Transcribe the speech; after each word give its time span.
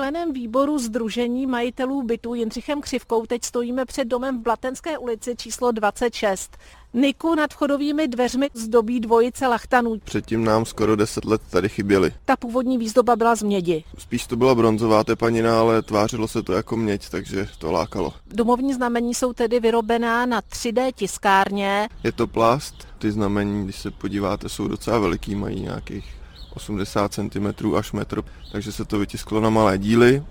členem 0.00 0.32
výboru 0.32 0.78
Združení 0.78 1.46
majitelů 1.46 2.02
bytů 2.02 2.34
Jindřichem 2.34 2.80
Křivkou. 2.80 3.26
Teď 3.26 3.44
stojíme 3.44 3.84
před 3.84 4.04
domem 4.04 4.38
v 4.38 4.42
Blatenské 4.42 4.98
ulici 4.98 5.34
číslo 5.36 5.72
26. 5.72 6.56
Niku 6.94 7.34
nad 7.34 7.50
vchodovými 7.50 8.08
dveřmi 8.08 8.48
zdobí 8.54 9.00
dvojice 9.00 9.46
lachtanů. 9.46 9.98
Předtím 10.04 10.44
nám 10.44 10.64
skoro 10.64 10.96
10 10.96 11.24
let 11.24 11.42
tady 11.50 11.68
chyběly. 11.68 12.12
Ta 12.24 12.36
původní 12.36 12.78
výzdoba 12.78 13.16
byla 13.16 13.34
z 13.34 13.42
mědi. 13.42 13.84
Spíš 13.98 14.26
to 14.26 14.36
byla 14.36 14.54
bronzová 14.54 15.04
tepanina, 15.04 15.60
ale 15.60 15.82
tvářilo 15.82 16.28
se 16.28 16.42
to 16.42 16.52
jako 16.52 16.76
měď, 16.76 17.08
takže 17.08 17.48
to 17.58 17.72
lákalo. 17.72 18.12
Domovní 18.26 18.74
znamení 18.74 19.14
jsou 19.14 19.32
tedy 19.32 19.60
vyrobená 19.60 20.26
na 20.26 20.40
3D 20.40 20.92
tiskárně. 20.94 21.88
Je 22.04 22.12
to 22.12 22.26
plast, 22.26 22.74
ty 22.98 23.12
znamení, 23.12 23.64
když 23.64 23.78
se 23.78 23.90
podíváte, 23.90 24.48
jsou 24.48 24.68
docela 24.68 24.98
veliký, 24.98 25.34
mají 25.34 25.60
nějakých 25.60 26.19
80 26.54 27.14
cm 27.14 27.74
až 27.76 27.92
metr, 27.92 28.22
takže 28.52 28.72
se 28.72 28.84
to 28.84 28.98
vytisklo 28.98 29.40
na 29.40 29.50
malé 29.50 29.78
díly. 29.78 30.22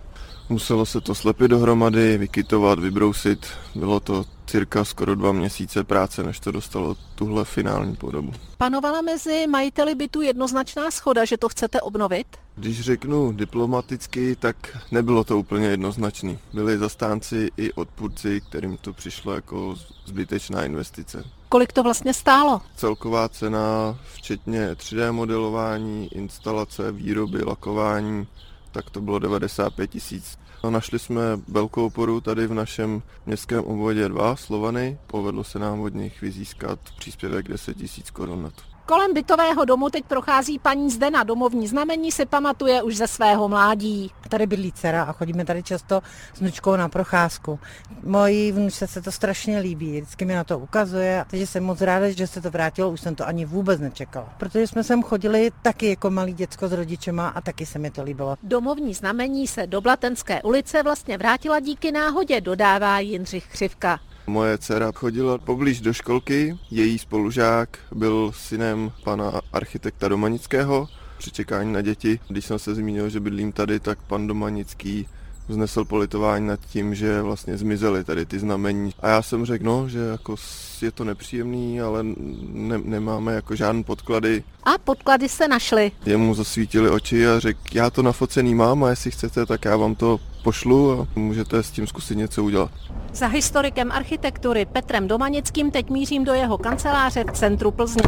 Muselo 0.49 0.85
se 0.85 1.01
to 1.01 1.15
slepit 1.15 1.47
dohromady, 1.47 2.17
vykytovat, 2.17 2.79
vybrousit. 2.79 3.47
Bylo 3.75 3.99
to 3.99 4.25
cirka 4.45 4.85
skoro 4.85 5.15
dva 5.15 5.31
měsíce 5.31 5.83
práce, 5.83 6.23
než 6.23 6.39
to 6.39 6.51
dostalo 6.51 6.95
tuhle 7.15 7.45
finální 7.45 7.95
podobu. 7.95 8.33
Panovala 8.57 9.01
mezi 9.01 9.47
majiteli 9.47 9.95
bytu 9.95 10.21
jednoznačná 10.21 10.91
schoda, 10.91 11.25
že 11.25 11.37
to 11.37 11.49
chcete 11.49 11.81
obnovit? 11.81 12.27
Když 12.55 12.81
řeknu 12.81 13.31
diplomaticky, 13.31 14.35
tak 14.35 14.77
nebylo 14.91 15.23
to 15.23 15.39
úplně 15.39 15.67
jednoznačný. 15.67 16.39
Byli 16.53 16.77
zastánci 16.77 17.49
i 17.57 17.73
odpůrci, 17.73 18.41
kterým 18.41 18.77
to 18.77 18.93
přišlo 18.93 19.33
jako 19.33 19.75
zbytečná 20.05 20.65
investice. 20.65 21.23
Kolik 21.49 21.73
to 21.73 21.83
vlastně 21.83 22.13
stálo? 22.13 22.61
Celková 22.75 23.29
cena, 23.29 23.97
včetně 24.13 24.73
3D 24.73 25.11
modelování, 25.11 26.13
instalace, 26.13 26.91
výroby, 26.91 27.43
lakování, 27.43 28.27
tak 28.71 28.89
to 28.89 29.01
bylo 29.01 29.19
95 29.19 29.87
tisíc. 29.87 30.37
Našli 30.69 30.99
jsme 30.99 31.21
velkou 31.47 31.85
oporu 31.85 32.21
tady 32.21 32.47
v 32.47 32.53
našem 32.53 33.01
městském 33.25 33.63
obvodě 33.63 34.09
2, 34.09 34.35
Slovany. 34.35 34.97
Povedlo 35.07 35.43
se 35.43 35.59
nám 35.59 35.79
od 35.79 35.93
nich 35.93 36.21
vyzískat 36.21 36.79
příspěvek 36.99 37.47
10 37.47 37.77
tisíc 37.77 38.09
korun 38.09 38.43
na 38.43 38.49
to. 38.49 38.61
Kolem 38.89 39.13
bytového 39.13 39.65
domu 39.65 39.89
teď 39.89 40.05
prochází 40.05 40.59
paní 40.59 40.89
Zdena. 40.91 41.23
Domovní 41.23 41.67
znamení 41.67 42.11
si 42.11 42.25
pamatuje 42.25 42.83
už 42.83 42.97
ze 42.97 43.07
svého 43.07 43.49
mládí. 43.49 44.11
Tady 44.29 44.47
bydlí 44.47 44.71
dcera 44.71 45.03
a 45.03 45.11
chodíme 45.11 45.45
tady 45.45 45.63
často 45.63 46.01
s 46.33 46.39
vnučkou 46.39 46.75
na 46.75 46.89
procházku. 46.89 47.59
Mojí 48.03 48.51
vnučce 48.51 48.87
se 48.87 49.01
to 49.01 49.11
strašně 49.11 49.59
líbí, 49.59 50.01
vždycky 50.01 50.25
mi 50.25 50.35
na 50.35 50.43
to 50.43 50.59
ukazuje, 50.59 51.25
takže 51.29 51.47
jsem 51.47 51.63
moc 51.63 51.81
ráda, 51.81 52.09
že 52.09 52.27
se 52.27 52.41
to 52.41 52.51
vrátilo, 52.51 52.89
už 52.89 53.01
jsem 53.01 53.15
to 53.15 53.27
ani 53.27 53.45
vůbec 53.45 53.79
nečekala. 53.79 54.33
Protože 54.37 54.67
jsme 54.67 54.83
sem 54.83 55.03
chodili 55.03 55.51
taky 55.61 55.89
jako 55.89 56.09
malý 56.09 56.33
děcko 56.33 56.67
s 56.67 56.73
rodičema 56.73 57.27
a 57.27 57.41
taky 57.41 57.65
se 57.65 57.79
mi 57.79 57.91
to 57.91 58.03
líbilo. 58.03 58.35
Domovní 58.43 58.93
znamení 58.93 59.47
se 59.47 59.67
do 59.67 59.81
Blatenské 59.81 60.41
ulice 60.41 60.83
vlastně 60.83 61.17
vrátila 61.17 61.59
díky 61.59 61.91
náhodě, 61.91 62.41
dodává 62.41 62.99
Jindřich 62.99 63.47
Křivka. 63.47 63.99
Moje 64.29 64.57
dcera 64.57 64.91
chodila 64.91 65.37
poblíž 65.37 65.81
do 65.81 65.93
školky, 65.93 66.57
její 66.71 66.99
spolužák 66.99 67.79
byl 67.95 68.31
synem 68.35 68.91
pana 69.03 69.41
architekta 69.53 70.07
Domanického. 70.07 70.87
Při 71.17 71.31
čekání 71.31 71.73
na 71.73 71.81
děti, 71.81 72.19
když 72.27 72.45
jsem 72.45 72.59
se 72.59 72.75
zmínil, 72.75 73.09
že 73.09 73.19
bydlím 73.19 73.51
tady, 73.51 73.79
tak 73.79 73.99
pan 74.01 74.27
Domanický 74.27 75.07
vznesl 75.49 75.85
politování 75.85 76.47
nad 76.47 76.59
tím, 76.59 76.95
že 76.95 77.21
vlastně 77.21 77.57
zmizely 77.57 78.03
tady 78.03 78.25
ty 78.25 78.39
znamení. 78.39 78.91
A 78.99 79.09
já 79.09 79.21
jsem 79.21 79.45
řekl, 79.45 79.65
no, 79.65 79.89
že 79.89 79.99
jako 79.99 80.35
je 80.81 80.91
to 80.91 81.03
nepříjemný, 81.03 81.81
ale 81.81 82.03
ne, 82.51 82.77
nemáme 82.77 83.33
jako 83.33 83.55
žádné 83.55 83.83
podklady. 83.83 84.43
A 84.63 84.77
podklady 84.77 85.29
se 85.29 85.47
našly. 85.47 85.91
Jemu 86.05 86.33
zasvítili 86.33 86.89
oči 86.89 87.27
a 87.27 87.39
řekl, 87.39 87.59
já 87.73 87.89
to 87.89 88.01
nafocený 88.01 88.55
mám 88.55 88.83
a 88.83 88.89
jestli 88.89 89.11
chcete, 89.11 89.45
tak 89.45 89.65
já 89.65 89.77
vám 89.77 89.95
to 89.95 90.19
pošlu 90.43 91.01
a 91.01 91.07
můžete 91.15 91.63
s 91.63 91.71
tím 91.71 91.87
zkusit 91.87 92.15
něco 92.15 92.43
udělat. 92.43 92.71
Za 93.13 93.27
historikem 93.27 93.91
architektury 93.91 94.65
Petrem 94.65 95.07
Domanickým 95.07 95.71
teď 95.71 95.89
mířím 95.89 96.23
do 96.23 96.33
jeho 96.33 96.57
kanceláře 96.57 97.23
v 97.23 97.31
centru 97.31 97.71
Plzně. 97.71 98.03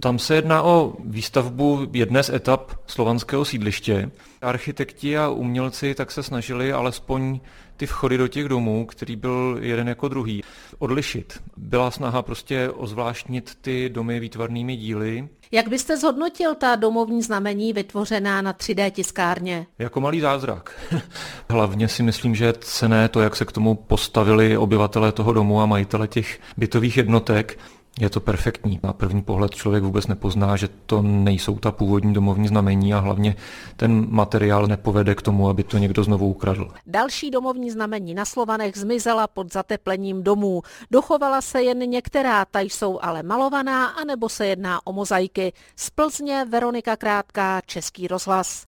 Tam 0.00 0.18
se 0.18 0.34
jedná 0.34 0.62
o 0.62 0.92
výstavbu 1.04 1.86
jedné 1.92 2.22
z 2.22 2.30
etap 2.30 2.72
slovanského 2.86 3.44
sídliště. 3.44 4.10
Architekti 4.42 5.18
a 5.18 5.28
umělci 5.28 5.94
tak 5.94 6.10
se 6.10 6.22
snažili 6.22 6.72
alespoň 6.72 7.40
ty 7.76 7.86
vchody 7.86 8.16
do 8.16 8.28
těch 8.28 8.48
domů, 8.48 8.86
který 8.86 9.16
byl 9.16 9.58
jeden 9.60 9.88
jako 9.88 10.08
druhý, 10.08 10.44
odlišit. 10.78 11.42
Byla 11.56 11.90
snaha 11.90 12.22
prostě 12.22 12.70
ozvláštnit 12.70 13.58
ty 13.60 13.88
domy 13.88 14.20
výtvarnými 14.20 14.76
díly. 14.76 15.28
Jak 15.50 15.68
byste 15.68 15.96
zhodnotil 15.96 16.54
ta 16.54 16.76
domovní 16.76 17.22
znamení 17.22 17.72
vytvořená 17.72 18.42
na 18.42 18.52
3D 18.52 18.90
tiskárně? 18.90 19.66
Jako 19.78 20.00
malý 20.00 20.20
zázrak. 20.20 20.80
Hlavně 21.50 21.88
si 21.88 22.02
myslím, 22.02 22.34
že 22.34 22.44
je 22.44 22.52
cené 22.52 23.08
to, 23.08 23.20
jak 23.20 23.36
se 23.36 23.44
k 23.44 23.52
tomu 23.52 23.74
postavili 23.74 24.56
obyvatelé 24.56 25.12
toho 25.12 25.32
domu 25.32 25.60
a 25.60 25.66
majitele 25.66 26.08
těch 26.08 26.40
bytových 26.56 26.96
jednotek. 26.96 27.58
Je 28.00 28.10
to 28.10 28.20
perfektní. 28.20 28.80
Na 28.82 28.92
první 28.92 29.22
pohled 29.22 29.54
člověk 29.54 29.84
vůbec 29.84 30.06
nepozná, 30.06 30.56
že 30.56 30.68
to 30.86 31.02
nejsou 31.02 31.58
ta 31.58 31.70
původní 31.70 32.14
domovní 32.14 32.48
znamení 32.48 32.94
a 32.94 32.98
hlavně 32.98 33.36
ten 33.76 34.06
materiál 34.10 34.66
nepovede 34.66 35.14
k 35.14 35.22
tomu, 35.22 35.48
aby 35.48 35.64
to 35.64 35.78
někdo 35.78 36.04
znovu 36.04 36.28
ukradl. 36.28 36.72
Další 36.86 37.30
domovní 37.30 37.70
znamení 37.70 38.14
na 38.14 38.24
Slovanech 38.24 38.76
zmizela 38.76 39.26
pod 39.26 39.52
zateplením 39.52 40.22
domů. 40.22 40.62
Dochovala 40.90 41.40
se 41.40 41.62
jen 41.62 41.78
některá, 41.78 42.44
ta 42.44 42.60
jsou 42.60 42.98
ale 43.02 43.22
malovaná, 43.22 43.86
anebo 43.86 44.28
se 44.28 44.46
jedná 44.46 44.86
o 44.86 44.92
mozaiky. 44.92 45.52
Z 45.76 45.90
Plzně 45.90 46.44
Veronika 46.44 46.96
Krátká, 46.96 47.60
Český 47.66 48.08
rozhlas. 48.08 48.64